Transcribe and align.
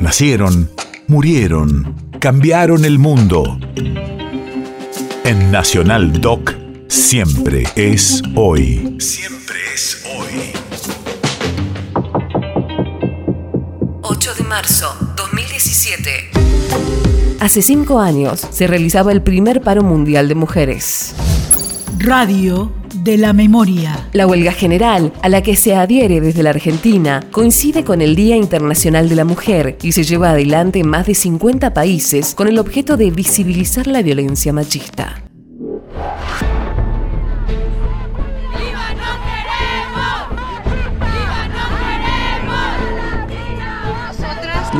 Nacieron, 0.00 0.70
murieron, 1.08 1.94
cambiaron 2.20 2.86
el 2.86 2.98
mundo. 2.98 3.58
En 5.24 5.50
Nacional 5.52 6.22
Doc, 6.22 6.54
siempre 6.88 7.64
es 7.76 8.22
hoy. 8.34 8.96
Siempre 8.98 9.56
es 9.74 10.02
hoy. 10.16 10.52
8 14.00 14.34
de 14.38 14.44
marzo 14.44 14.86
2017. 15.18 16.10
Hace 17.40 17.60
cinco 17.60 18.00
años 18.00 18.40
se 18.50 18.66
realizaba 18.66 19.12
el 19.12 19.20
primer 19.20 19.60
paro 19.60 19.82
mundial 19.82 20.28
de 20.28 20.34
mujeres. 20.34 21.14
Radio 22.02 22.72
de 22.94 23.18
la 23.18 23.34
memoria. 23.34 24.08
La 24.14 24.26
huelga 24.26 24.52
general, 24.52 25.12
a 25.20 25.28
la 25.28 25.42
que 25.42 25.54
se 25.54 25.74
adhiere 25.74 26.22
desde 26.22 26.42
la 26.42 26.48
Argentina, 26.48 27.22
coincide 27.30 27.84
con 27.84 28.00
el 28.00 28.16
Día 28.16 28.36
Internacional 28.36 29.10
de 29.10 29.16
la 29.16 29.26
Mujer 29.26 29.76
y 29.82 29.92
se 29.92 30.04
lleva 30.04 30.30
adelante 30.30 30.78
en 30.78 30.88
más 30.88 31.06
de 31.06 31.14
50 31.14 31.74
países 31.74 32.34
con 32.34 32.48
el 32.48 32.58
objeto 32.58 32.96
de 32.96 33.10
visibilizar 33.10 33.86
la 33.86 34.00
violencia 34.00 34.50
machista. 34.50 35.29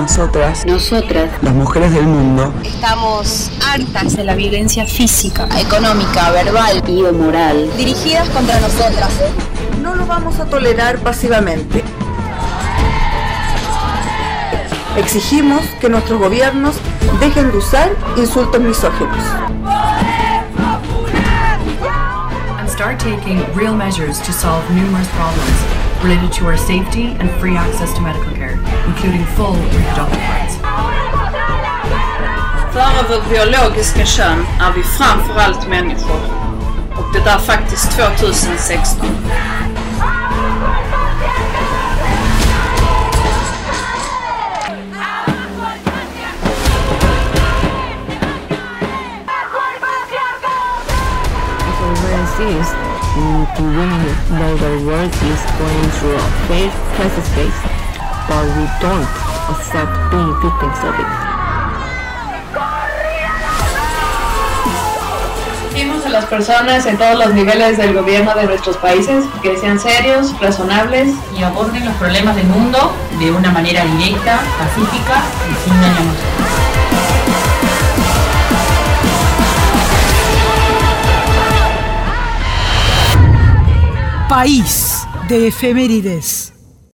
Nosotras, 0.00 0.64
Nosotras 0.64 1.30
las 1.42 1.52
mujeres 1.52 1.92
del 1.92 2.06
mundo, 2.06 2.54
estamos 2.64 3.50
hartas 3.62 4.16
de 4.16 4.24
la 4.24 4.34
violencia 4.34 4.86
física, 4.86 5.46
económica, 5.58 6.30
verbal 6.30 6.82
y 6.88 7.02
o 7.02 7.12
moral 7.12 7.68
dirigidas 7.76 8.26
contra 8.30 8.58
nosotras. 8.60 9.10
No 9.82 9.94
lo 9.94 10.06
vamos 10.06 10.40
a 10.40 10.46
tolerar 10.46 11.00
pasivamente. 11.00 11.84
Exigimos 14.96 15.66
que 15.82 15.90
nuestros 15.90 16.18
gobiernos 16.18 16.76
dejen 17.20 17.50
de 17.52 17.58
usar 17.58 17.90
insultos 18.16 18.58
misóginos. 18.58 19.59
Start 22.80 22.98
taking 22.98 23.36
real 23.52 23.76
measures 23.76 24.18
to 24.20 24.32
solve 24.32 24.64
numerous 24.70 25.06
problems 25.10 25.58
related 26.02 26.32
to 26.32 26.46
our 26.46 26.56
safety 26.56 27.08
and 27.20 27.30
free 27.32 27.54
access 27.54 27.92
to 27.92 28.00
medical 28.00 28.32
care, 28.32 28.56
including 28.88 29.22
full 29.36 29.52
reproductive 29.52 30.24
rights. 30.32 30.56
Före 32.72 33.02
vårt 33.08 33.28
biologiska 33.30 34.04
kön 34.04 34.46
är 34.60 34.72
vi 34.76 34.82
framför 34.82 35.40
allt 35.40 35.68
människor. 35.68 36.20
Och 36.96 37.12
det 37.12 37.30
är 37.30 37.38
faktiskt 37.38 37.92
2016. 37.92 39.06
Insist 52.40 52.72
to 53.56 53.62
women 53.62 54.06
know 54.32 54.56
the 54.56 54.86
world 54.86 55.12
is 55.12 55.42
going 55.60 55.88
through 55.98 56.16
a 56.16 56.28
fair 56.48 56.70
crisis 56.96 57.28
phase, 57.34 57.60
but 58.28 58.44
we 58.56 58.64
don't 58.80 59.08
accept 59.52 59.92
being 60.10 60.32
victims 60.40 60.80
of 60.88 60.94
it. 60.96 61.10
Pedimos 65.72 66.04
a 66.06 66.08
las 66.08 66.24
personas 66.26 66.86
en 66.86 66.98
todos 66.98 67.18
los 67.18 67.34
niveles 67.34 67.76
del 67.76 67.94
gobierno 67.94 68.34
de 68.34 68.44
nuestros 68.46 68.76
países 68.78 69.24
que 69.42 69.56
sean 69.56 69.78
serios, 69.78 70.38
razonables 70.40 71.14
y 71.38 71.42
aborden 71.42 71.84
los 71.84 71.94
problemas 71.96 72.36
del 72.36 72.46
mundo 72.46 72.92
de 73.18 73.30
una 73.30 73.50
manera 73.50 73.84
directa, 73.84 74.40
pacífica 74.58 75.22
y 75.50 75.64
sin 75.64 75.80
daño 75.80 76.49
País 84.30 85.08
de 85.26 85.48
efemérides. 85.48 86.49